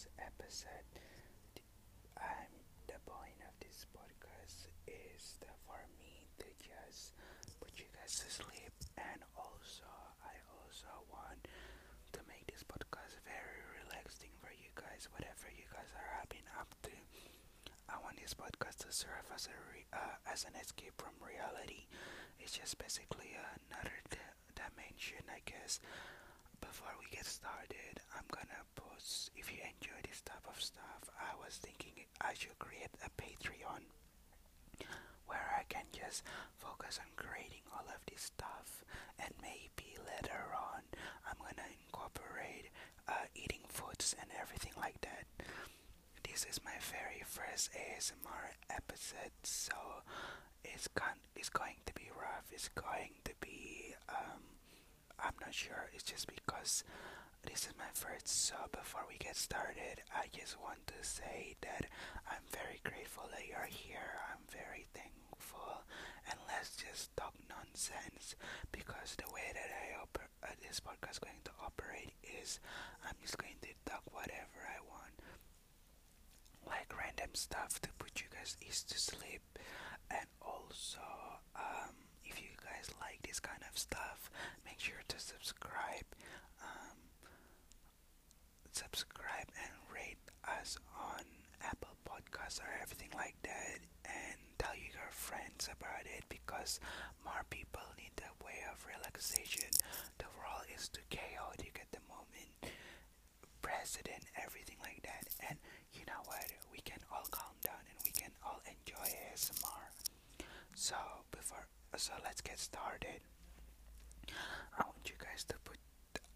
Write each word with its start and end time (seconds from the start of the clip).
this 0.00 0.08
episode. 0.16 0.88
I'm 2.16 2.56
the 2.88 2.96
point 3.04 3.36
of 3.44 3.52
this 3.60 3.84
podcast 3.92 4.72
is 4.88 5.36
for 5.68 5.76
me 6.00 6.24
to 6.40 6.48
just 6.56 7.12
put 7.60 7.68
you 7.76 7.84
guys 7.92 8.16
to 8.24 8.28
sleep, 8.32 8.72
and 8.96 9.20
also 9.36 9.84
I 10.24 10.40
also 10.56 10.88
want 11.12 11.44
to 12.16 12.20
make 12.32 12.48
this 12.48 12.64
podcast 12.64 13.20
very 13.28 13.60
relaxing 13.84 14.32
for 14.40 14.48
you 14.56 14.72
guys, 14.72 15.04
whatever 15.12 15.52
you 15.52 15.68
guys 15.68 15.92
are 15.92 16.10
having 16.24 16.48
up 16.56 16.72
to. 16.88 16.96
I 17.92 18.00
want 18.00 18.16
this 18.16 18.32
podcast 18.32 18.88
to 18.88 18.90
serve 18.96 19.28
as 19.36 19.52
a 19.52 19.56
re, 19.68 19.84
uh, 19.92 20.16
as 20.24 20.48
an 20.48 20.56
escape 20.56 20.96
from 20.96 21.12
reality. 21.20 21.84
It's 22.40 22.56
just 22.56 22.80
basically 22.80 23.36
another 23.36 24.00
di- 24.08 24.32
dimension, 24.56 25.28
I 25.28 25.44
guess. 25.44 25.76
Before 26.70 26.94
we 27.02 27.06
get 27.10 27.26
started, 27.26 27.98
I'm 28.14 28.24
gonna 28.30 28.62
post. 28.76 29.30
If 29.34 29.50
you 29.50 29.58
enjoy 29.58 29.98
this 30.06 30.22
type 30.22 30.46
of 30.48 30.60
stuff, 30.62 31.10
I 31.18 31.34
was 31.42 31.56
thinking 31.58 32.06
I 32.20 32.32
should 32.34 32.56
create 32.60 32.94
a 33.02 33.10
Patreon 33.20 33.82
where 35.26 35.50
I 35.58 35.64
can 35.68 35.86
just 35.90 36.22
focus 36.58 37.00
on 37.02 37.10
creating 37.16 37.66
all 37.74 37.86
of 37.90 37.98
this 38.06 38.22
stuff, 38.22 38.84
and 39.18 39.34
maybe 39.42 39.98
later 39.98 40.46
on, 40.54 40.82
I'm 41.26 41.38
gonna 41.42 41.66
incorporate 41.86 42.70
uh, 43.08 43.26
eating 43.34 43.66
foods 43.68 44.14
and 44.20 44.30
everything 44.40 44.72
like 44.78 45.00
that. 45.02 45.26
This 46.22 46.46
is 46.48 46.62
my 46.64 46.78
very 46.86 47.22
first 47.26 47.70
ASMR 47.74 48.54
episode, 48.70 49.34
so 49.42 49.74
it's 50.64 50.88
it's 51.34 51.48
going 51.50 51.82
to 51.86 51.94
be 51.94 52.10
rough. 52.14 52.46
It's 52.52 52.68
going 52.68 53.18
to 53.24 53.32
be 53.40 53.94
um, 54.08 54.59
I'm 55.22 55.34
not 55.40 55.54
sure. 55.54 55.90
It's 55.94 56.02
just 56.04 56.26
because 56.26 56.84
this 57.46 57.66
is 57.66 57.74
my 57.78 57.90
first. 57.94 58.28
So 58.28 58.54
before 58.72 59.02
we 59.08 59.16
get 59.18 59.36
started, 59.36 60.02
I 60.14 60.26
just 60.32 60.60
want 60.60 60.86
to 60.88 60.98
say 61.02 61.56
that 61.62 61.86
I'm 62.30 62.44
very 62.52 62.80
grateful 62.84 63.24
that 63.32 63.46
you're 63.48 63.68
here. 63.70 64.20
I'm 64.32 64.44
very 64.50 64.86
thankful, 64.94 65.84
and 66.28 66.38
let's 66.48 66.76
just 66.76 67.14
talk 67.16 67.34
nonsense 67.48 68.36
because 68.72 69.16
the 69.16 69.30
way 69.32 69.48
that 69.54 69.70
I 69.72 69.96
oper- 70.02 70.32
uh, 70.44 70.54
this 70.60 70.80
podcast 70.80 71.12
is 71.12 71.18
going 71.18 71.42
to 71.44 71.52
operate 71.64 72.12
is 72.42 72.60
I'm 73.06 73.16
just 73.22 73.38
going 73.38 73.56
to 73.62 73.68
talk 73.86 74.02
whatever 74.12 74.60
I 74.68 74.80
want, 74.88 75.16
like 76.66 76.92
random 76.96 77.34
stuff 77.34 77.80
to 77.82 77.88
put 77.98 78.20
you 78.20 78.26
guys 78.32 78.56
ease 78.66 78.82
to 78.84 78.98
sleep, 78.98 79.42
and 80.10 80.26
also 80.40 81.00
um, 81.56 81.94
if 82.30 82.40
you 82.40 82.54
guys 82.62 82.86
like 83.00 83.18
this 83.26 83.40
kind 83.40 83.60
of 83.68 83.76
stuff, 83.78 84.30
make 84.64 84.78
sure 84.78 85.02
to 85.08 85.18
subscribe. 85.18 86.06
Um, 86.62 86.98
subscribe 88.72 89.50
and 89.58 89.72
rate 89.92 90.22
us 90.46 90.78
on 90.94 91.22
Apple 91.62 91.96
Podcasts 92.06 92.60
or 92.60 92.70
everything 92.82 93.10
like 93.16 93.34
that, 93.42 93.82
and 94.06 94.38
tell 94.58 94.74
your 94.78 95.10
friends 95.10 95.68
about 95.68 96.06
it 96.06 96.24
because 96.28 96.78
more 97.24 97.44
people 97.50 97.82
need 97.98 98.14
that 98.16 98.34
way 98.44 98.62
of 98.70 98.78
relaxation. 98.86 99.70
The 100.18 100.30
world 100.38 100.66
is 100.74 100.88
too 100.88 101.04
chaotic 101.10 101.78
at 101.82 101.90
the 101.92 102.02
moment. 102.08 102.70
President, 103.62 104.24
everything 104.40 104.78
like 104.82 105.02
that, 105.02 105.26
and 105.48 105.58
you 105.92 106.02
know 106.06 106.22
what? 106.26 106.46
We 106.72 106.78
can 106.84 106.98
all 107.12 107.26
calm 107.30 107.54
down 107.64 107.82
and 107.90 107.98
we 108.04 108.10
can 108.12 108.30
all 108.44 108.60
enjoy 108.64 109.06
ASMR. 109.34 109.84
So 110.74 110.96
before, 111.30 111.66
so 111.96 112.12
let's 112.24 112.40
get 112.40 112.58
started. 112.58 113.20
I 114.78 114.82
want 114.86 115.04
you 115.04 115.16
guys 115.18 115.44
to 115.48 115.56
put, 115.64 115.78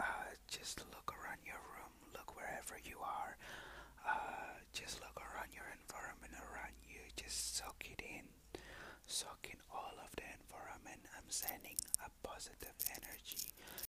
uh, 0.00 0.34
just 0.48 0.80
look 0.92 1.14
around 1.14 1.40
your 1.46 1.60
room, 1.72 1.94
look 2.12 2.36
wherever 2.36 2.76
you 2.84 2.98
are, 3.00 3.36
uh, 4.04 4.58
just 4.72 5.00
look 5.00 5.16
around 5.16 5.54
your 5.54 5.64
environment 5.72 6.34
around 6.36 6.74
you, 6.84 7.00
just 7.16 7.56
soak 7.56 7.86
it 7.88 8.02
in, 8.02 8.26
soak 9.06 9.48
in 9.48 9.58
all 9.72 9.94
of 10.02 10.10
the 10.16 10.26
environment. 10.42 11.00
I'm 11.16 11.30
sending 11.30 11.78
a 12.04 12.10
positive 12.26 12.74
energy. 12.90 13.48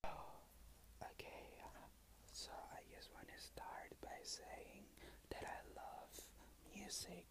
Oh, 0.05 0.41
okay, 1.13 1.53
so 2.33 2.51
I 2.73 2.81
just 2.95 3.11
want 3.13 3.29
to 3.29 3.39
start 3.43 3.91
by 4.01 4.17
saying 4.23 4.87
that 5.35 5.45
I 5.45 5.61
love 5.77 6.13
music. 6.73 7.27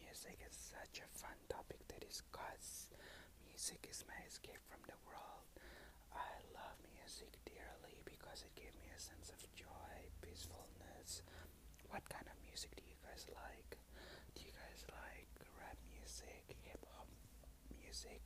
Music 0.00 0.38
is 0.42 0.56
such 0.56 1.02
a 1.04 1.08
fun 1.18 1.36
topic 1.48 1.86
to 1.88 1.96
discuss. 2.02 2.85
Music 3.66 3.90
is 3.90 4.06
my 4.06 4.14
escape 4.22 4.62
from 4.70 4.78
the 4.86 4.94
world. 5.10 5.42
I 6.14 6.38
love 6.54 6.78
music 6.86 7.34
dearly 7.42 7.98
because 8.06 8.46
it 8.46 8.54
gave 8.54 8.70
me 8.78 8.86
a 8.94 9.00
sense 9.02 9.34
of 9.34 9.42
joy, 9.58 10.06
peacefulness. 10.22 11.26
What 11.90 12.06
kind 12.06 12.22
of 12.30 12.38
music 12.46 12.78
do 12.78 12.86
you 12.86 12.94
guys 13.02 13.26
like? 13.34 13.74
Do 14.38 14.46
you 14.46 14.54
guys 14.54 14.86
like 14.86 15.26
rap 15.58 15.74
music, 15.90 16.46
hip 16.62 16.78
hop 16.94 17.10
music, 17.74 18.22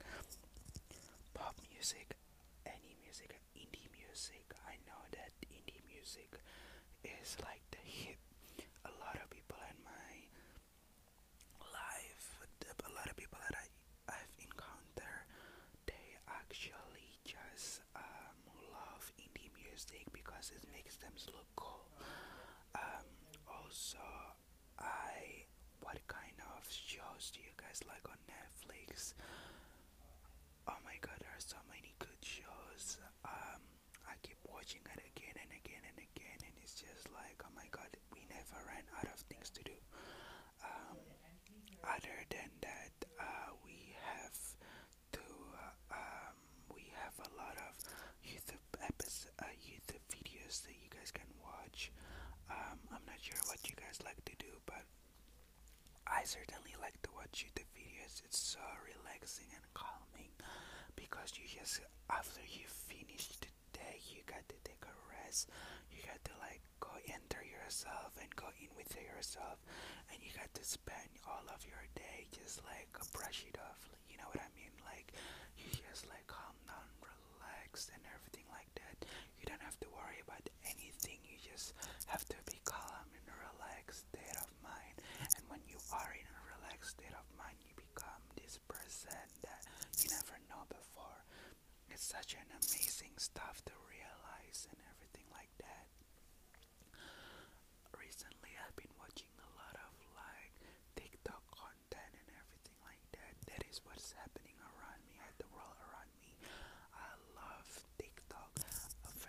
pop 1.32 1.56
music, 1.72 2.20
any 2.68 2.92
music, 3.00 3.32
indie 3.56 3.88
music? 3.96 4.44
I 4.68 4.76
know 4.84 5.00
that 5.16 5.32
indie 5.48 5.80
music 5.88 6.36
is 7.00 7.40
like 7.48 7.64
the 7.72 7.80
hip. 7.80 8.20
A 8.84 8.92
lot 9.00 9.16
of 9.16 9.24
people 9.32 9.56
in 9.72 9.78
my 9.88 10.12
life, 11.64 12.44
a 12.84 12.92
lot 12.92 13.08
of 13.08 13.16
people 13.16 13.40
that 13.40 13.56
I, 13.56 13.64
I've 14.20 14.34
encountered, 14.36 15.24
they 15.86 16.18
actually 16.28 17.18
just 17.24 17.80
um, 17.96 18.36
love 18.72 19.12
indie 19.20 19.50
music 19.54 20.09
because 20.20 20.52
it 20.52 20.60
makes 20.72 20.96
them 21.00 21.12
look 21.32 21.48
cool. 21.56 21.88
Um, 22.76 23.06
also, 23.48 24.04
I 24.78 25.48
what 25.80 25.96
kind 26.08 26.36
of 26.56 26.60
shows 26.68 27.32
do 27.32 27.40
you 27.40 27.54
guys 27.56 27.80
like 27.88 28.04
on 28.08 28.20
Netflix? 28.28 29.14
Oh 30.68 30.76
my 30.84 30.96
god, 31.00 31.16
there 31.24 31.32
are 31.32 31.40
so 31.42 31.56
many 31.72 31.94
good 31.98 32.20
shows. 32.20 32.98
Um, 33.24 33.60
I 34.04 34.14
keep 34.22 34.36
watching 34.44 34.84
it 34.92 35.00
again 35.16 35.36
and 35.40 35.52
again 35.56 35.82
and 35.88 35.98
again, 35.98 36.38
and 36.44 36.54
it's 36.62 36.76
just 36.76 37.08
like, 37.16 37.40
oh 37.44 37.52
my 37.56 37.66
god, 37.72 37.88
we 38.12 38.28
never 38.28 38.60
ran 38.68 38.84
out 39.00 39.08
of 39.08 39.18
things 39.32 39.48
to 39.56 39.62
do. 39.64 39.78
Um, 40.62 41.00
other 41.84 42.18
than 42.28 42.50
that, 42.62 42.92
uh, 43.18 43.50
we 43.64 43.96
have 44.04 44.36
to, 45.16 45.24
uh, 45.56 45.96
um, 45.96 46.36
we 46.74 46.92
have 47.00 47.16
a 47.24 47.30
lot 47.40 47.56
of 47.56 47.72
YouTube 48.22 48.62
episodes, 48.84 49.32
uh, 49.40 49.50
YouTube 49.64 50.04
videos 50.12 50.62
that 50.66 50.76
you 50.76 50.88
guys 50.90 51.10
can 51.10 51.28
watch. 51.42 51.90
Um, 52.50 52.78
I'm 52.90 53.04
not 53.06 53.18
sure 53.20 53.38
what 53.46 53.60
you 53.68 53.74
guys 53.76 53.98
like 54.04 54.20
to 54.26 54.34
do, 54.38 54.52
but 54.66 54.84
I 56.06 56.24
certainly 56.24 56.74
like 56.80 57.00
to 57.02 57.10
watch 57.16 57.46
YouTube 57.46 57.70
videos. 57.74 58.22
It's 58.24 58.38
so 58.38 58.62
relaxing 58.84 59.48
and 59.54 59.64
calming 59.74 60.34
because 60.96 61.32
you 61.38 61.46
just 61.46 61.80
after 62.10 62.40
you 62.46 62.66
finish 62.66 63.28
the 63.40 63.50
day, 63.72 64.00
you 64.10 64.22
got 64.26 64.42
to 64.48 64.56
take 64.64 64.82
You 65.92 66.02
got 66.04 66.20
to 66.24 66.34
like 66.40 66.60
go 66.80 66.92
enter 67.08 67.42
yourself 67.44 68.16
and 68.20 68.28
go 68.36 68.48
in 68.60 68.70
with 68.76 68.90
yourself, 68.96 69.60
and 70.10 70.18
you 70.20 70.30
got 70.36 70.50
to 70.54 70.64
spend 70.64 71.10
all 71.28 71.44
of 71.52 71.62
your 71.66 71.84
day 71.94 72.26
just 72.32 72.60
like 72.66 72.90
brush 73.12 73.44
it 73.48 73.56
off. 73.60 73.88
You 74.08 74.16
know 74.18 74.28
what 74.32 74.40
I 74.42 74.50
mean? 74.56 74.72
Like 74.84 75.12
you 75.56 75.68
just 75.70 76.08
like 76.08 76.26
calm 76.26 76.56
down, 76.66 76.88
relax, 77.04 77.88
and 77.94 78.02
everything 78.14 78.46
like 78.52 78.70
that. 78.80 79.06
You 79.38 79.46
don't 79.46 79.62
have 79.62 79.78
to 79.84 79.88
worry 79.94 80.20
about 80.24 80.44
anything. 80.66 81.20
You 81.24 81.36
just 81.40 81.72
have 82.06 82.24
to 82.32 82.38
be 82.48 82.58
calm 82.64 83.06
and 83.14 83.26
relaxed 83.28 84.08
state 84.10 84.36
of 84.40 84.50
mind. 84.64 84.96
And 85.36 85.44
when 85.48 85.62
you 85.68 85.78
are 85.92 86.12
in 86.14 86.26
a 86.26 86.42
relaxed 86.58 86.98
state 86.98 87.14
of 87.14 87.26
mind, 87.36 87.56
you 87.64 87.72
become 87.76 88.22
this 88.36 88.58
person 88.68 89.24
that 89.44 89.62
you 90.00 90.08
never 90.10 90.36
know 90.50 90.64
before. 90.68 91.20
It's 91.90 92.04
such 92.06 92.34
an 92.38 92.48
amazing 92.54 93.14
stuff 93.18 93.60
to 93.66 93.74
realize 93.90 94.66
and 94.70 94.78
everything 94.94 95.26
like 95.34 95.52
that. 95.60 95.86
Recently, 97.96 98.52
I've 98.58 98.74
been 98.76 98.92
watching 98.98 99.30
a 99.42 99.50
lot 99.58 99.74
of 99.76 99.92
like 100.16 100.54
TikTok 100.96 101.42
content 101.52 102.12
and 102.16 102.28
everything 102.38 102.78
like 102.86 103.02
that. 103.18 103.34
That 103.50 103.62
is 103.68 103.80
what's 103.84 104.12
happening 104.16 104.56
around 104.62 105.00
me, 105.06 105.18
at 105.22 105.34
the 105.38 105.48
world 105.52 105.76
around 105.90 106.10
me. 106.22 106.32
I 106.96 107.10
love 107.36 107.66
TikTok. 107.98 108.50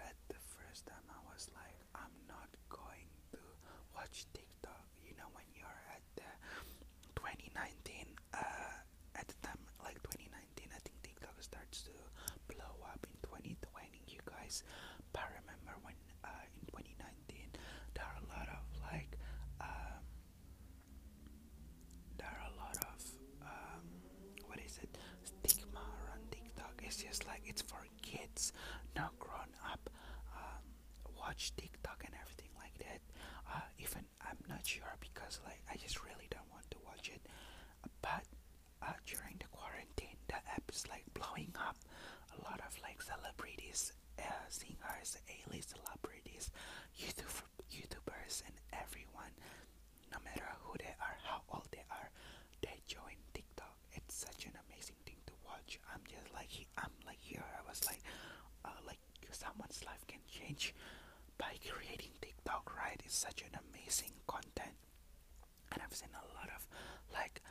At 0.02 0.18
the 0.30 0.42
first 0.58 0.88
time, 0.88 1.06
I 1.12 1.20
was 1.30 1.48
like, 1.54 1.78
I'm 1.96 2.14
not 2.28 2.50
going 2.70 3.10
to 3.34 3.42
watch 3.96 4.26
TikTok. 4.34 4.86
You 5.06 5.14
know, 5.20 5.30
when 5.38 5.46
you're 5.54 5.84
at 5.94 6.04
the 6.18 6.30
2019, 7.16 8.08
uh, 8.34 8.40
at 9.16 9.28
the 9.28 9.38
time, 9.46 9.62
like 9.84 10.00
2019, 10.10 10.72
I 10.74 10.80
think 10.82 10.98
TikTok 11.04 11.38
starts 11.44 11.84
to 11.88 11.96
blow 12.50 12.76
up 12.88 13.02
in 13.06 13.16
2020. 13.24 13.58
But 15.14 15.24
I 15.24 15.30
remember 15.42 15.74
when 15.84 15.96
uh, 16.24 16.46
in 16.56 16.66
2019, 16.72 17.52
there 17.96 18.06
are 18.06 18.20
a 18.20 18.28
lot 18.32 18.48
of 18.50 18.64
like, 18.92 19.18
um, 19.60 20.02
there 22.18 22.32
are 22.32 22.48
a 22.52 22.56
lot 22.60 22.78
of 22.82 23.00
um, 23.42 23.84
what 24.48 24.60
is 24.66 24.80
it? 24.82 24.90
Stigma 25.24 25.82
around 26.06 26.24
TikTok. 26.32 26.82
It's 26.84 26.98
just 27.04 27.28
like 27.28 27.42
it's 27.46 27.62
for 27.62 27.84
kids, 28.02 28.54
not 28.96 29.18
grown 29.20 29.52
up. 29.72 29.90
Um, 30.36 30.64
watch 31.18 31.54
TikTok 31.58 32.04
and 32.06 32.16
everything 32.22 32.52
like 32.58 32.78
that. 32.80 33.02
Uh, 33.48 33.68
even 33.80 34.06
I'm 34.22 34.38
not 34.50 34.66
sure 34.66 34.96
because 35.00 35.40
like 35.46 35.62
I 35.72 35.76
just 35.78 36.04
really 36.04 36.28
don't 36.30 36.50
want 36.52 36.70
to 36.72 36.78
watch 36.86 37.10
it. 37.10 37.22
But 38.02 38.26
uh, 38.82 38.94
during 39.06 39.36
the 39.40 39.50
quarantine, 39.52 40.18
the 40.28 40.36
app 40.36 40.64
is 40.72 40.88
like 40.90 41.06
blowing 41.14 41.54
up. 41.58 41.78
A 42.38 42.44
lot 42.44 42.62
of 42.66 42.74
like 42.82 43.02
celebrities, 43.02 43.94
uh, 44.22 44.46
singers, 44.50 45.18
A-list 45.30 45.76
celebrities, 45.76 46.52
YouTube 46.98 47.42
YouTubers, 47.72 48.44
and 48.46 48.56
everyone, 48.74 49.34
no 50.12 50.18
matter 50.24 50.48
who 50.64 50.74
they 50.80 50.94
are, 51.00 51.18
how 51.26 51.42
old 51.52 51.68
they 51.72 51.84
are, 51.90 52.10
they 52.62 52.82
join 52.88 53.18
TikTok. 53.34 53.76
It's 53.94 54.16
such 54.16 54.46
an 54.46 54.54
amazing 54.68 55.00
thing 55.06 55.20
to 55.28 55.34
watch. 55.46 55.80
I'm 55.94 56.02
just 56.08 56.28
like 56.34 56.52
I'm 56.78 56.92
like 57.06 57.20
here. 57.22 57.44
I 57.58 57.62
was 57.68 57.84
like, 57.86 58.02
uh, 58.66 58.80
like 58.86 59.00
someone's 59.32 59.84
life 59.86 60.04
can 60.08 60.22
change 60.28 60.74
by 61.38 61.56
creating 61.64 62.12
TikTok. 62.22 62.72
Right? 62.78 63.02
It's 63.06 63.16
such 63.18 63.42
an 63.42 63.58
amazing 63.60 64.14
content, 64.28 64.76
and 65.72 65.82
I've 65.82 65.96
seen 65.96 66.14
a 66.14 66.26
lot 66.36 66.50
of 66.56 66.68
like 67.14 67.42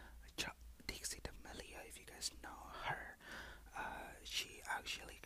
Dixie 0.87 1.21
D'Amelio. 1.23 1.79
If 1.89 1.99
you 1.99 2.07
guys 2.07 2.31
know 2.43 2.59
her, 2.87 3.17
uh, 3.77 4.13
she 4.25 4.61
actually 4.69 5.20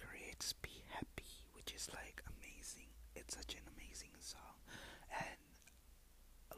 is 1.85 1.93
like 1.95 2.23
amazing. 2.41 2.89
It's 3.15 3.37
such 3.37 3.55
an 3.55 3.65
amazing 3.77 4.17
song, 4.21 4.57
and 5.13 5.41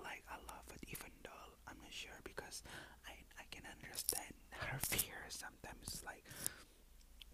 like 0.02 0.22
I 0.30 0.38
love 0.46 0.66
it. 0.70 0.82
Even 0.92 1.10
though 1.26 1.50
I'm 1.66 1.78
not 1.82 1.90
sure 1.92 2.14
because 2.22 2.62
I 3.06 3.14
I 3.40 3.44
can 3.50 3.66
understand 3.66 4.34
her 4.62 4.78
fear 4.90 5.26
sometimes. 5.28 6.02
Like 6.06 6.22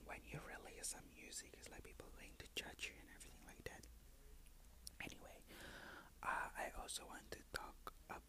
when 0.08 0.20
you 0.24 0.40
release 0.48 0.96
some 0.96 1.04
music, 1.12 1.52
it's 1.60 1.68
like 1.68 1.84
people 1.84 2.08
going 2.16 2.32
to 2.40 2.46
judge 2.56 2.88
you 2.88 2.96
and 2.96 3.08
everything 3.12 3.44
like 3.44 3.60
that. 3.68 3.84
Anyway, 5.04 5.36
uh, 6.24 6.48
I 6.56 6.72
also 6.80 7.04
want 7.12 7.28
to 7.36 7.42
talk 7.52 7.92
about 8.08 8.24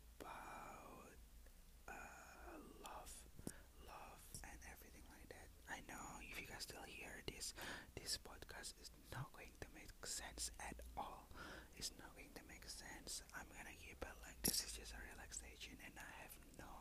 uh, 1.87 2.57
love, 2.83 3.11
love, 3.87 4.19
and 4.43 4.59
everything 4.67 5.05
like 5.07 5.27
that. 5.31 5.47
I 5.71 5.79
know 5.87 6.19
if 6.25 6.35
you 6.41 6.47
guys 6.47 6.63
still 6.67 6.83
hear 6.87 7.11
this, 7.31 7.53
this 7.95 8.19
podcast 8.19 8.75
is 8.81 8.91
not 9.11 9.29
going 9.33 9.53
to 9.61 9.67
make 10.03 10.11
sense 10.11 10.51
at 10.59 10.75
all. 10.99 11.31
It's 11.79 11.95
not 11.95 12.11
going 12.19 12.27
to 12.35 12.43
make 12.51 12.67
sense. 12.67 13.23
I'm 13.31 13.47
gonna 13.55 13.71
keep 13.79 14.03
it 14.03 14.15
like 14.19 14.35
this 14.43 14.59
is 14.67 14.75
just 14.75 14.91
a 14.91 14.99
relaxation, 15.15 15.79
and 15.79 15.95
I 15.95 16.11
have 16.27 16.35
no 16.59 16.71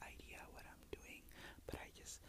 idea 0.00 0.40
what 0.56 0.64
I'm 0.64 0.80
doing, 0.88 1.20
but 1.68 1.76
I 1.76 1.92
just 1.92 2.24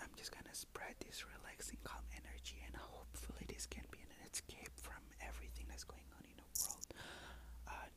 I'm 0.00 0.08
just 0.16 0.32
gonna 0.32 0.56
spread 0.56 0.96
this 1.04 1.20
relaxing, 1.28 1.76
calm 1.84 2.00
energy, 2.16 2.64
and 2.64 2.72
hopefully 2.80 3.44
this 3.44 3.68
can 3.68 3.84
be 3.92 4.00
an 4.00 4.16
escape 4.24 4.72
from 4.80 5.04
everything 5.20 5.68
that's 5.68 5.84
going 5.84 6.08
on 6.16 6.24
in 6.24 6.36
the 6.40 6.48
world. 6.56 6.88
Uh, 7.68 7.88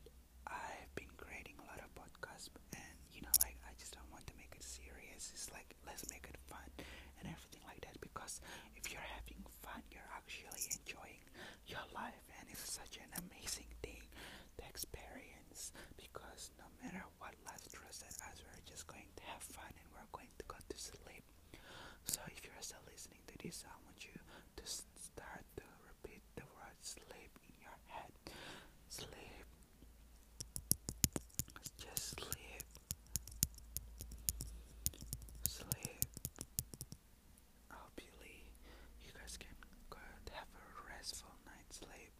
I've 0.44 0.92
been 0.92 1.08
creating 1.16 1.56
a 1.56 1.64
lot 1.72 1.80
of 1.80 1.88
podcasts, 1.96 2.52
and 2.76 2.96
you 3.16 3.24
know, 3.24 3.32
like 3.40 3.56
I 3.64 3.72
just 3.80 3.96
don't 3.96 4.12
want 4.12 4.28
to 4.28 4.36
make 4.36 4.52
it 4.52 4.64
serious. 4.64 5.32
It's 5.32 5.48
like 5.56 5.72
let's 5.88 6.04
make 6.12 6.28
it 6.28 6.36
fun 6.52 6.68
and 7.16 7.24
everything 7.32 7.64
like 7.64 7.80
that. 7.88 7.96
Because 8.04 8.44
if 8.76 8.92
you're 8.92 9.08
having 9.16 9.40
fun, 9.64 9.80
you're 9.88 10.10
actually 10.12 10.68
enjoying 10.76 11.24
your 11.66 11.84
life, 11.94 12.24
and 12.38 12.46
it's 12.50 12.69
such 12.80 12.96
an 13.04 13.10
amazing 13.28 13.68
thing 13.82 14.00
to 14.58 14.64
experience. 14.68 15.72
Because 15.96 16.50
no 16.58 16.64
matter 16.82 17.04
what 17.18 17.34
life 17.46 17.60
throws 17.68 18.00
at 18.08 18.16
us, 18.24 18.40
we're 18.40 18.64
just 18.64 18.86
going 18.86 19.08
to 19.16 19.22
have 19.28 19.42
fun, 19.42 19.68
and 19.76 19.88
we're 19.92 20.08
going 20.12 20.32
to 20.38 20.44
go 20.48 20.56
to 20.56 20.76
sleep. 20.78 21.24
So 22.08 22.20
if 22.28 22.40
you're 22.44 22.56
still 22.64 22.80
listening 22.88 23.20
to 23.28 23.34
this, 23.44 23.64
I 23.68 23.74
want 23.84 24.00
you 24.04 24.16
to 24.16 24.64
start 24.64 25.44
to 25.60 25.64
repeat 25.92 26.22
the 26.36 26.46
word 26.56 26.76
sleep 26.80 27.32
in 27.44 27.54
your 27.60 27.76
head. 27.92 28.12
Sleep. 28.88 29.44
Just 31.76 32.16
sleep. 32.16 32.64
Sleep. 35.44 36.04
Hopefully, 37.70 38.38
you 39.04 39.10
guys 39.12 39.36
can 39.36 39.54
go 39.90 39.98
have 40.32 40.48
a 40.56 40.66
restful 40.88 41.34
night's 41.46 41.78
sleep. 41.78 42.12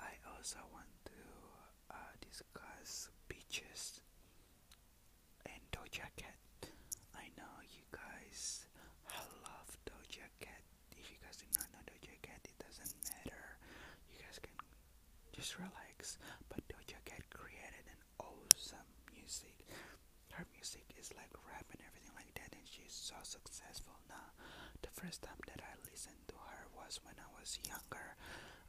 I 0.00 0.12
also 0.36 0.58
want 0.72 0.90
to 1.06 1.18
uh, 1.90 2.12
discuss 2.20 3.08
beaches 3.28 4.00
and 5.44 5.60
Doja 5.72 6.06
Cat. 6.16 6.36
I 7.14 7.28
know 7.36 7.54
you 7.72 7.82
guys 7.92 8.66
love 9.42 9.70
Doja 9.88 10.26
Cat. 10.40 10.62
If 10.92 11.10
you 11.10 11.16
guys 11.22 11.36
do 11.36 11.46
not 11.58 11.66
know 11.72 11.82
Doja 11.88 12.14
Cat, 12.22 12.40
it 12.44 12.56
doesn't 12.60 12.94
matter. 13.08 13.42
You 14.12 14.18
guys 14.20 14.38
can 14.38 14.54
just 15.46 15.62
relax. 15.62 16.18
But 16.50 16.58
Doja 16.66 16.98
Cat 17.06 17.22
created 17.30 17.86
an 17.86 18.02
awesome 18.18 18.90
music. 19.14 19.54
Her 20.34 20.42
music 20.50 20.82
is 20.98 21.14
like 21.14 21.30
rap 21.46 21.70
and 21.70 21.78
everything 21.86 22.10
like 22.18 22.34
that, 22.34 22.50
and 22.50 22.66
she's 22.66 22.90
so 22.90 23.14
successful 23.22 23.94
now. 24.10 24.34
The 24.82 24.90
first 24.90 25.22
time 25.22 25.38
that 25.46 25.62
I 25.62 25.78
listened 25.86 26.18
to 26.34 26.38
her 26.50 26.66
was 26.74 26.98
when 27.06 27.14
I 27.22 27.30
was 27.38 27.62
younger. 27.62 28.18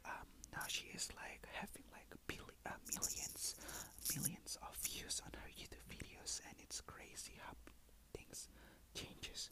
Um, 0.06 0.26
now 0.54 0.70
she 0.70 0.86
is 0.94 1.10
like 1.18 1.42
having 1.50 1.82
like 1.90 2.14
billi- 2.30 2.62
uh, 2.62 2.78
millions, 2.94 3.58
millions 4.14 4.54
of 4.62 4.70
views 4.78 5.18
on 5.26 5.34
her 5.34 5.50
YouTube 5.58 5.82
videos, 5.90 6.38
and 6.46 6.54
it's 6.62 6.78
crazy 6.86 7.34
how 7.42 7.58
things 8.14 8.46
changes. 8.94 9.50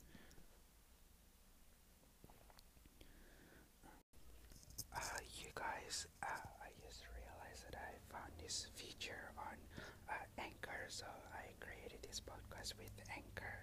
Uh, 4.94 5.20
you 5.36 5.48
guys, 5.54 6.06
uh, 6.22 6.46
I 6.64 6.70
just 6.80 7.04
realized 7.12 7.62
that 7.68 7.76
I 7.76 7.92
found 8.08 8.32
this 8.40 8.66
feature 8.74 9.32
on 9.36 9.56
uh, 10.08 10.24
Anchor, 10.40 10.86
so 10.88 11.06
I 11.34 11.52
created 11.60 12.00
this 12.02 12.20
podcast 12.66 12.78
with 12.78 12.98
Anchor, 13.14 13.58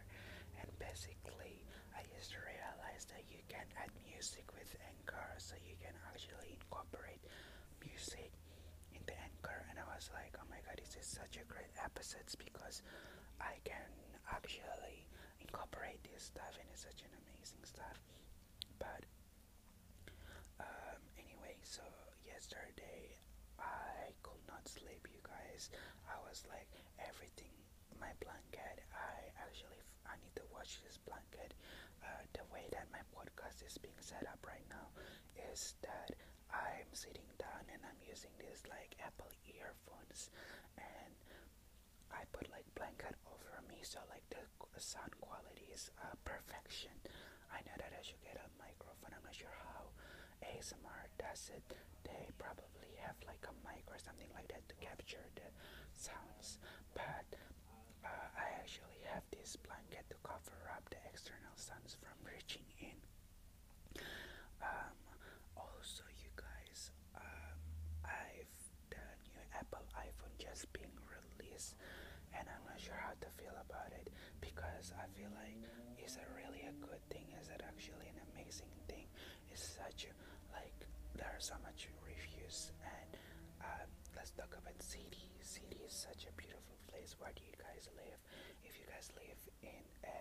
and 0.61 0.69
basically, 0.79 1.63
I 1.91 2.03
just 2.15 2.31
realized 2.39 3.09
that 3.11 3.23
you 3.27 3.39
can 3.49 3.65
add 3.75 3.91
music 4.07 4.47
with 4.55 4.71
Anchor, 4.87 5.27
so 5.37 5.55
you 5.67 5.75
can 5.83 5.91
actually 6.07 6.55
incorporate 6.55 7.19
music 7.83 8.31
in 8.95 9.01
the 9.05 9.15
Anchor, 9.19 9.65
and 9.69 9.75
I 9.79 9.83
was 9.91 10.07
like, 10.15 10.31
oh 10.39 10.47
my 10.49 10.59
god, 10.63 10.79
this 10.79 10.95
is 10.95 11.07
such 11.07 11.35
a 11.35 11.45
great 11.51 11.71
episode 11.83 12.27
because 12.39 12.81
I 13.43 13.59
can 13.67 13.91
actually 14.31 15.03
incorporate 15.43 15.99
this 16.07 16.31
stuff, 16.31 16.55
and 16.55 16.67
it's 16.71 16.83
such 16.87 17.03
an 17.03 17.11
amazing 17.27 17.63
stuff. 17.67 17.99
But 18.79 19.03
um, 20.63 20.99
anyway, 21.19 21.59
so 21.63 21.83
yesterday 22.23 23.19
I 23.59 24.15
could 24.23 24.43
not 24.47 24.63
sleep, 24.67 25.03
you 25.11 25.19
guys. 25.27 25.69
I 26.07 26.15
was 26.23 26.43
like 26.47 26.71
everything. 27.03 27.51
My 27.99 28.11
blanket. 28.19 28.83
I 28.91 29.31
actually 29.39 29.79
I 30.03 30.19
need 30.19 30.35
to 30.35 30.43
watch 30.63 30.79
this 30.87 30.95
blanket. 31.03 31.51
Uh, 31.99 32.23
the 32.31 32.47
way 32.55 32.63
that 32.71 32.87
my 32.95 33.03
podcast 33.11 33.59
is 33.67 33.75
being 33.83 33.99
set 33.99 34.23
up 34.31 34.39
right 34.47 34.63
now 34.71 34.87
is 35.51 35.75
that 35.83 36.15
I'm 36.47 36.87
sitting 36.95 37.27
down 37.35 37.67
and 37.67 37.83
I'm 37.83 37.99
using 38.07 38.31
this 38.39 38.63
like 38.71 38.95
Apple 39.03 39.27
earphones, 39.43 40.31
and 40.79 41.11
I 42.15 42.23
put 42.31 42.47
like 42.47 42.63
blanket 42.79 43.19
over 43.27 43.59
me, 43.67 43.83
so 43.83 43.99
like 44.07 44.23
the 44.31 44.39
sound 44.79 45.11
quality 45.19 45.67
is 45.67 45.91
uh, 45.99 46.15
perfection. 46.23 46.95
I 47.51 47.59
know 47.67 47.75
that 47.75 47.91
I 47.91 47.99
should 47.99 48.23
get 48.23 48.39
a 48.39 48.47
microphone. 48.55 49.11
I'm 49.11 49.23
not 49.27 49.35
sure 49.35 49.51
how 49.67 49.91
ASMR 50.47 51.11
does 51.19 51.51
it. 51.51 51.63
They 52.07 52.31
probably 52.39 52.95
have 53.03 53.19
like 53.27 53.43
a 53.51 53.55
mic 53.67 53.83
or 53.91 53.99
something 53.99 54.31
like 54.31 54.47
that 54.47 54.63
to 54.71 54.75
capture 54.79 55.27
the 55.35 55.51
sounds. 55.91 56.63
But 56.95 57.27
uh, 58.03 58.27
I 58.35 58.47
actually 58.59 58.99
have 59.11 59.23
this 59.31 59.55
blanket 59.63 60.05
to 60.09 60.17
cover 60.23 60.59
up 60.75 60.83
the 60.89 60.99
from 61.81 62.17
reaching 62.25 62.65
in. 62.79 62.97
Um, 64.61 64.93
also, 65.57 66.03
you 66.21 66.29
guys, 66.37 66.91
um, 67.17 67.57
I've 68.05 68.53
the 68.89 69.01
new 69.25 69.41
Apple 69.57 69.85
iPhone 69.97 70.33
just 70.37 70.69
being 70.73 70.93
released, 71.09 71.75
and 72.37 72.45
I'm 72.45 72.63
not 72.69 72.79
sure 72.79 72.97
how 73.01 73.17
to 73.17 73.29
feel 73.41 73.55
about 73.57 73.89
it 73.97 74.09
because 74.41 74.93
I 74.93 75.05
feel 75.17 75.31
like 75.33 75.57
is 75.97 76.15
it 76.17 76.27
really 76.37 76.63
a 76.67 76.75
good 76.83 77.01
thing? 77.09 77.25
Is 77.41 77.49
it 77.49 77.61
actually 77.65 78.07
an 78.11 78.19
amazing 78.33 78.71
thing? 78.87 79.07
It's 79.51 79.63
such 79.79 80.05
a, 80.09 80.13
like 80.53 80.75
there 81.17 81.29
are 81.31 81.41
so 81.41 81.55
much 81.63 81.87
reviews 82.05 82.71
and 82.83 83.09
uh, 83.61 83.85
let's 84.15 84.31
talk 84.35 84.51
about 84.57 84.75
city. 84.83 85.31
City 85.41 85.79
is 85.85 85.93
such 85.93 86.27
a 86.27 86.33
beautiful 86.39 86.75
place. 86.89 87.15
Where 87.19 87.31
do 87.35 87.43
you 87.43 87.55
guys 87.59 87.87
live? 87.95 88.19
If 88.63 88.75
you 88.79 88.85
guys 88.87 89.09
live 89.15 89.39
in 89.63 89.83
a, 90.03 90.19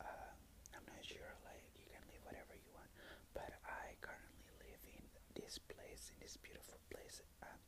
uh, 0.00 0.30
I'm 0.76 0.84
not 0.88 1.02
sure. 1.04 1.30
Like 1.44 1.64
you 1.76 1.88
can 1.92 2.02
live 2.08 2.22
whatever 2.24 2.54
you 2.56 2.70
want, 2.72 2.90
but 3.36 3.50
I 3.64 3.96
currently 4.00 4.48
live 4.64 4.82
in 4.88 5.04
this 5.36 5.58
place, 5.60 6.12
in 6.12 6.18
this 6.34 6.42
beautiful 6.42 6.82
place. 6.90 7.22
Um, 7.46 7.62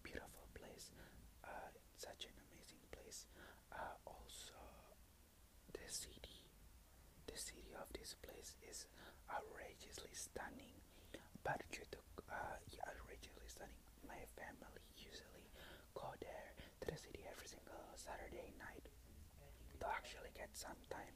beautiful 0.00 0.48
place. 0.56 0.88
Uh, 1.44 1.68
such 2.00 2.24
an 2.24 2.36
amazing 2.48 2.80
place. 2.88 3.28
Uh, 3.68 3.92
also, 4.08 4.56
the 5.76 5.84
city, 5.92 6.48
the 7.28 7.36
city 7.36 7.76
of 7.76 7.84
this 7.92 8.16
place 8.24 8.56
is 8.64 8.88
outrageously 9.28 10.16
stunning. 10.16 10.80
But 11.44 11.60
due 11.68 11.84
to 11.92 12.00
uh, 12.32 12.56
outrageously 12.88 13.48
stunning, 13.52 13.84
my 14.08 14.24
family 14.32 14.80
usually 14.96 15.52
go 15.92 16.08
there 16.24 16.56
to 16.80 16.84
the 16.88 16.96
city 16.96 17.20
every 17.28 17.48
single 17.52 17.84
Saturday 18.00 18.48
night 18.56 18.88
to 19.80 19.84
actually 19.92 20.32
get 20.32 20.48
some 20.56 20.78
time, 20.88 21.12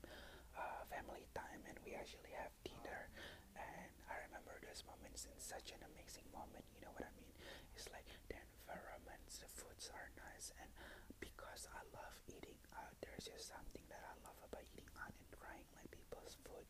uh, 0.52 0.84
family 0.92 1.24
time, 1.32 1.64
and 1.64 1.80
we 1.80 1.96
actually 1.96 2.36
have 2.36 2.52
dinner. 2.60 3.08
And 3.56 3.88
I 4.12 4.20
remember 4.28 4.52
those 4.60 4.84
moments 4.84 5.24
in 5.24 5.36
such 5.48 5.72
an 5.72 5.80
amazing 5.96 6.28
moment. 6.28 6.60
You 6.76 6.84
know 6.84 6.92
what 6.92 7.08
I 7.08 7.12
mean? 7.16 7.32
It's 7.72 7.88
like 7.88 8.04
the 8.28 8.36
environments, 8.36 9.40
the 9.40 9.48
foods 9.48 9.88
are 9.96 10.12
nice, 10.20 10.52
and 10.60 10.68
because 11.24 11.64
I 11.72 11.80
love 11.96 12.12
eating, 12.28 12.60
out, 12.76 12.92
there's 13.00 13.24
just 13.32 13.48
something 13.48 13.80
that 13.88 14.04
I 14.04 14.12
love 14.28 14.36
about 14.44 14.68
eating 14.76 14.92
out 15.00 15.08
and 15.08 15.24
trying 15.32 15.64
like 15.72 15.88
people's 15.88 16.36
food. 16.44 16.68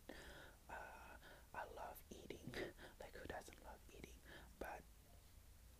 Uh, 0.70 1.11
I 1.58 1.66
love 1.75 1.99
eating. 2.14 2.38
like 3.02 3.11
who 3.18 3.26
doesn't 3.26 3.58
love 3.66 3.82
eating? 3.90 4.14
But 4.62 4.87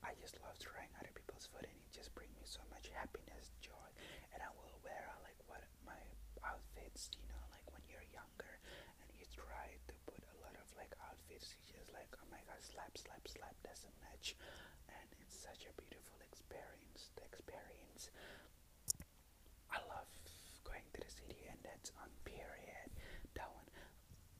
I 0.03 0.19
just 0.19 0.35
love 0.43 0.59
trying 0.59 0.91
other 0.99 1.15
people's 1.15 1.47
food, 1.47 1.71
and 1.71 1.79
it 1.79 1.95
just 1.95 2.11
brings 2.19 2.35
me 2.35 2.51
so 2.51 2.67
much 2.75 2.91
happiness, 2.91 3.55
joy, 3.63 3.89
and 4.35 4.43
I 4.43 4.51
will 4.59 4.75
wear 4.83 5.07
uh, 5.07 5.23
like 5.23 5.39
what 5.47 5.63
my 5.87 6.03
outfits. 6.43 7.15
You 7.15 7.31
know, 7.31 7.43
like 7.55 7.67
when 7.71 7.87
you're 7.87 8.07
younger 8.11 8.59
and 8.99 9.07
you 9.15 9.23
try 9.31 9.79
to 9.87 9.95
put 10.11 10.19
a 10.19 10.37
lot 10.43 10.59
of 10.59 10.67
like 10.75 10.91
outfits, 11.07 11.55
you 11.55 11.63
just 11.79 11.95
oh 12.51 12.61
slap, 12.61 12.93
slap, 12.99 13.25
slap 13.29 13.57
doesn't 13.65 13.95
match, 14.03 14.35
and 14.89 15.09
it's 15.21 15.37
such 15.37 15.65
a 15.69 15.73
beautiful 15.81 16.19
experience. 16.25 17.13
The 17.17 17.25
experience. 17.29 18.11
I 19.71 19.79
love 19.89 20.09
going 20.65 20.85
to 20.95 21.01
the 21.01 21.11
city, 21.13 21.45
and 21.49 21.59
that's 21.63 21.93
on 22.01 22.09
period. 22.25 22.89
That 23.39 23.49
one, 23.55 23.69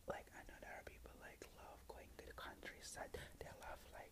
like 0.09 0.27
I 0.35 0.41
know 0.49 0.57
there 0.65 0.75
are 0.75 0.87
people 0.89 1.13
like 1.23 1.41
love 1.61 1.79
going 1.87 2.11
to 2.19 2.25
the 2.27 2.37
countryside. 2.37 3.13
They 3.39 3.53
love 3.63 3.81
like 3.95 4.11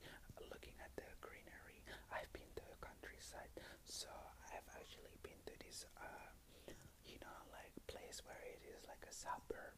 looking 0.52 0.76
at 0.84 0.92
the 0.96 1.08
greenery. 1.24 1.82
I've 2.14 2.30
been 2.36 2.48
to 2.60 2.64
the 2.70 2.78
countryside, 2.78 3.50
so 3.88 4.08
I've 4.54 4.66
actually 4.78 5.16
been 5.26 5.40
to 5.50 5.54
this, 5.64 5.86
uh, 5.98 6.28
you 7.08 7.18
know, 7.18 7.38
like 7.50 7.72
place 7.90 8.22
where 8.22 8.38
it 8.46 8.62
is 8.76 8.86
like 8.86 9.02
a 9.08 9.12
suburb. 9.14 9.74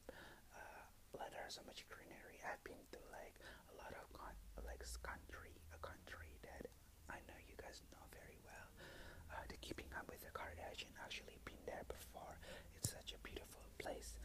Uh, 0.52 0.82
like 1.16 1.32
there's 1.32 1.56
so 1.56 1.64
much 1.64 1.86
greenery. 1.88 2.27
I've 2.44 2.62
been 2.64 2.80
to 2.94 3.00
like 3.10 3.34
a 3.70 3.74
lot 3.78 3.92
of 3.94 4.04
con- 4.14 4.42
like 4.66 4.82
country, 5.02 5.54
a 5.74 5.80
country 5.84 6.32
that 6.44 6.66
I 7.10 7.18
know 7.26 7.38
you 7.46 7.56
guys 7.58 7.80
know 7.92 8.04
very 8.14 8.38
well. 8.46 8.68
Uh, 9.32 9.44
the 9.48 9.56
Keeping 9.60 9.88
Up 9.96 10.06
with 10.10 10.20
the 10.22 10.32
Kardashian 10.34 10.92
actually 11.02 11.38
been 11.44 11.60
there 11.66 11.84
before. 11.88 12.36
It's 12.78 12.90
such 12.94 13.12
a 13.16 13.20
beautiful 13.24 13.64
place. 13.78 14.16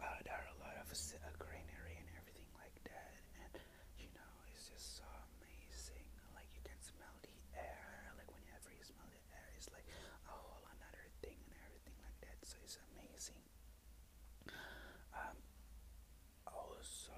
Uh, 0.00 0.18
there 0.24 0.36
are 0.36 0.50
a 0.54 0.58
lot 0.60 0.76
of 0.80 0.86
uh, 0.92 1.30
greenery 1.40 1.96
and 1.96 2.08
everything 2.20 2.48
like 2.60 2.76
that, 2.88 3.14
and 3.40 3.52
you 3.98 4.08
know 4.14 4.32
it's 4.52 4.68
just 4.68 5.00
so 5.00 5.06
amazing. 5.40 6.04
Like 6.36 6.48
you 6.54 6.62
can 6.64 6.78
smell 6.82 7.14
the 7.24 7.34
air. 7.56 8.12
Like 8.18 8.28
whenever 8.32 8.70
you 8.74 8.84
smell 8.84 9.08
the 9.10 9.22
air, 9.32 9.48
it's 9.56 9.70
like 9.72 9.86
a 10.28 10.34
whole 10.34 10.64
another 10.76 11.06
thing 11.24 11.38
and 11.50 11.58
everything 11.66 11.96
like 12.04 12.18
that. 12.26 12.36
So 12.44 12.58
it's 12.64 12.78
amazing. 12.94 13.42
Um, 15.14 15.38
also, 16.46 17.16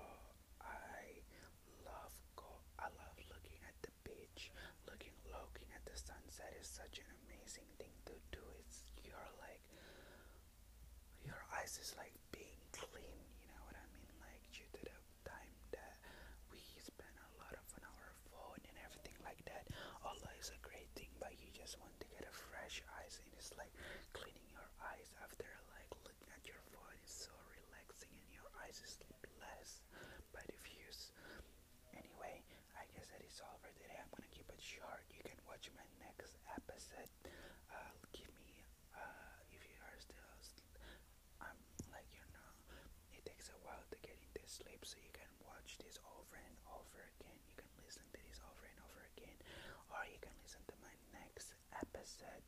I 0.60 1.22
love 1.84 2.12
go. 2.36 2.48
I 2.78 2.88
love 2.98 3.16
looking 3.32 3.60
at 3.66 3.76
the 3.82 3.92
beach. 4.04 4.52
Looking, 4.86 5.14
looking 5.28 5.68
at 5.74 5.82
the 5.86 5.96
sunset 5.96 6.52
is 6.60 6.68
such 6.68 6.98
an 7.02 7.08
amazing 7.26 7.66
thing 7.80 7.94
to 8.10 8.14
do. 8.32 8.42
It's 8.62 8.84
you're 9.02 9.30
like 9.42 9.62
your 11.24 11.38
eyes 11.56 11.78
is 11.80 11.94
like 11.98 12.14
being 12.32 12.60
clean. 12.72 13.20
You 13.42 13.48
know 13.54 13.64
what 13.66 13.76
I 13.78 13.86
mean? 13.96 14.10
Like 14.20 14.42
due 14.52 14.68
to 14.76 14.80
the 14.84 14.96
time 15.26 15.52
that 15.72 15.96
we 16.52 16.60
spend 16.78 17.16
a 17.16 17.30
lot 17.40 17.54
of 17.56 17.64
on 17.76 17.82
our 17.86 18.08
phone 18.30 18.60
and 18.68 18.76
everything 18.84 19.16
like 19.24 19.40
that. 19.48 19.66
Although 20.04 20.32
it's 20.38 20.52
a 20.52 20.60
great 20.62 20.88
thing, 20.94 21.10
but 21.18 21.32
you 21.40 21.50
just 21.66 21.82
want 21.82 21.98
to 21.98 22.06
get 22.14 22.22
a 22.22 22.30
fresh 22.30 22.78
eyes, 23.02 23.18
and 23.18 23.26
it's 23.34 23.50
like 23.58 23.74
cleaning 24.14 24.46
your 24.54 24.70
eyes 24.86 25.10
after 25.18 25.50
like 25.74 25.90
looking 26.06 26.30
at 26.30 26.38
your 26.46 26.62
phone. 26.70 26.94
Is 27.02 27.26
so 27.26 27.34
relaxing, 27.50 28.14
and 28.14 28.30
your 28.30 28.46
eyes 28.62 28.78
is 28.86 29.02
less 29.42 29.82
by 30.30 30.46
the 30.46 30.54
views. 30.62 31.10
Anyway, 31.90 32.38
I 32.78 32.86
guess 32.94 33.10
that 33.10 33.18
is 33.26 33.42
all 33.42 33.58
for 33.58 33.74
today. 33.82 33.98
I'm 33.98 34.06
gonna 34.14 34.30
keep 34.30 34.46
it 34.46 34.62
short. 34.62 35.02
You 35.10 35.26
can 35.26 35.34
watch 35.50 35.66
my 35.74 35.82
next 35.98 36.38
episode. 36.54 37.10
Uh, 37.66 37.98
give 38.14 38.30
me, 38.46 38.62
uh, 38.94 39.34
if 39.50 39.66
you 39.66 39.74
are 39.82 39.98
still, 39.98 40.30
I'm 41.42 41.58
like 41.90 42.06
you 42.14 42.22
know, 42.30 42.50
it 43.10 43.26
takes 43.26 43.50
a 43.50 43.58
while 43.66 43.82
to 43.90 43.98
get 44.06 44.14
into 44.14 44.38
sleep, 44.46 44.86
so 44.86 45.02
you 45.02 45.10
can 45.10 45.30
watch 45.42 45.82
this 45.82 45.98
over 46.14 46.38
and 46.38 46.56
over 46.70 47.10
again. 47.18 47.34
You 47.50 47.58
can 47.58 47.70
listen 47.82 48.06
to 48.14 48.20
this 48.22 48.38
over 48.46 48.70
and 48.70 48.78
over 48.86 49.02
again, 49.18 49.34
or 49.90 50.06
you 50.06 50.22
can 50.22 50.34
listen 50.46 50.62
to 50.70 50.76
my 50.78 50.94
next 51.10 51.58
episode 52.06 52.46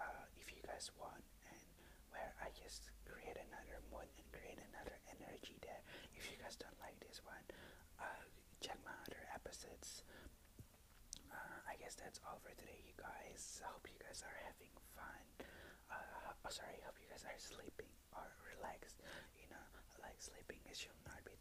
uh, 0.00 0.24
if 0.40 0.48
you 0.48 0.64
guys 0.64 0.88
want, 0.96 1.20
and 1.44 1.60
where 2.08 2.32
I 2.40 2.48
just 2.56 2.88
create 3.04 3.36
another 3.36 3.84
mood 3.92 4.08
and 4.16 4.24
create 4.32 4.56
another 4.72 4.96
energy 5.12 5.60
there. 5.60 5.84
If 6.16 6.32
you 6.32 6.40
guys 6.40 6.56
don't 6.56 6.72
like 6.80 6.96
this 7.04 7.20
one, 7.28 7.44
uh, 8.00 8.24
check 8.64 8.80
my 8.80 8.96
other 9.04 9.20
episodes. 9.36 10.08
Uh, 11.28 11.58
I 11.68 11.76
guess 11.76 12.00
that's 12.00 12.16
all 12.24 12.40
for 12.40 12.56
today, 12.56 12.80
you 12.88 12.96
guys. 12.96 13.60
I 13.60 13.68
hope 13.76 13.84
you 13.92 14.00
guys 14.00 14.24
are 14.24 14.38
having 14.48 14.72
fun. 14.96 15.24
Uh, 15.92 16.32
oh, 16.48 16.48
sorry, 16.48 16.80
I 16.80 16.88
hope 16.88 16.96
you 16.96 17.12
guys 17.12 17.28
are 17.28 17.36
sleeping 17.36 17.92
or 18.16 18.24
relaxed. 18.56 19.04
You 19.36 19.52
know, 19.52 19.64
like 20.00 20.16
sleeping, 20.16 20.64
it 20.64 20.80
should 20.80 20.96
not 21.04 21.20
be 21.28 21.36